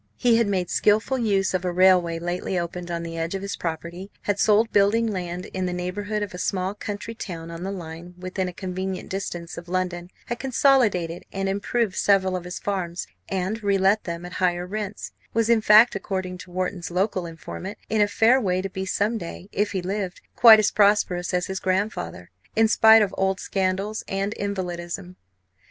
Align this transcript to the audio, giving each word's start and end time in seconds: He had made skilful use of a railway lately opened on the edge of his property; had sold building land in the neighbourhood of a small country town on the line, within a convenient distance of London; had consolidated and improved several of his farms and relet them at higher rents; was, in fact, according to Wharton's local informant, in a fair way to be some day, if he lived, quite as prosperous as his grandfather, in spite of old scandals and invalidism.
He 0.17 0.37
had 0.37 0.47
made 0.47 0.71
skilful 0.71 1.19
use 1.19 1.53
of 1.53 1.63
a 1.63 1.71
railway 1.71 2.17
lately 2.17 2.57
opened 2.57 2.89
on 2.89 3.03
the 3.03 3.19
edge 3.19 3.35
of 3.35 3.43
his 3.43 3.55
property; 3.55 4.09
had 4.23 4.39
sold 4.39 4.71
building 4.73 5.05
land 5.05 5.45
in 5.53 5.67
the 5.67 5.73
neighbourhood 5.73 6.23
of 6.23 6.33
a 6.33 6.39
small 6.39 6.73
country 6.73 7.13
town 7.13 7.51
on 7.51 7.61
the 7.61 7.71
line, 7.71 8.15
within 8.17 8.47
a 8.47 8.51
convenient 8.51 9.09
distance 9.11 9.59
of 9.59 9.69
London; 9.69 10.09
had 10.25 10.39
consolidated 10.39 11.23
and 11.31 11.47
improved 11.47 11.95
several 11.95 12.35
of 12.35 12.45
his 12.45 12.57
farms 12.57 13.05
and 13.29 13.61
relet 13.61 14.05
them 14.05 14.25
at 14.25 14.33
higher 14.33 14.65
rents; 14.65 15.11
was, 15.35 15.51
in 15.51 15.61
fact, 15.61 15.93
according 15.95 16.39
to 16.39 16.49
Wharton's 16.49 16.89
local 16.89 17.27
informant, 17.27 17.77
in 17.87 18.01
a 18.01 18.07
fair 18.07 18.41
way 18.41 18.59
to 18.63 18.71
be 18.71 18.87
some 18.87 19.19
day, 19.19 19.49
if 19.51 19.71
he 19.73 19.83
lived, 19.83 20.19
quite 20.35 20.57
as 20.57 20.71
prosperous 20.71 21.31
as 21.31 21.45
his 21.45 21.59
grandfather, 21.59 22.31
in 22.55 22.67
spite 22.67 23.03
of 23.03 23.13
old 23.19 23.39
scandals 23.39 24.03
and 24.07 24.33
invalidism. 24.33 25.15